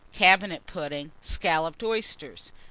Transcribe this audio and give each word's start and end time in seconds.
Cabinet 0.13 0.65
Pudding. 0.65 1.11
Scalloped 1.21 1.83
Oysters. 1.83 2.51